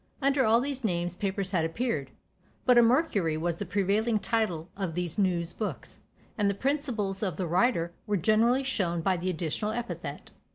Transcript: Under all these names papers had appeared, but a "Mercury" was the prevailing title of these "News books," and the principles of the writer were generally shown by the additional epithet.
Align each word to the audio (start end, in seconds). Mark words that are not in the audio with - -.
Under 0.19 0.43
all 0.43 0.61
these 0.61 0.83
names 0.83 1.13
papers 1.13 1.51
had 1.51 1.63
appeared, 1.63 2.09
but 2.65 2.75
a 2.75 2.81
"Mercury" 2.81 3.37
was 3.37 3.57
the 3.57 3.67
prevailing 3.67 4.17
title 4.17 4.67
of 4.75 4.95
these 4.95 5.19
"News 5.19 5.53
books," 5.53 5.99
and 6.39 6.49
the 6.49 6.55
principles 6.55 7.21
of 7.21 7.37
the 7.37 7.45
writer 7.45 7.93
were 8.07 8.17
generally 8.17 8.63
shown 8.63 9.01
by 9.01 9.15
the 9.15 9.29
additional 9.29 9.69
epithet. 9.73 10.31